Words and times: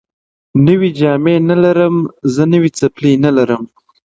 نوي 0.65 0.89
جامې 0.99 1.35
نه 1.49 1.55
لرم 1.63 1.95
زه 2.33 2.43
نوي 2.53 2.69
څپلۍ 2.79 3.13
نه 3.25 3.31
لرم 3.37 3.63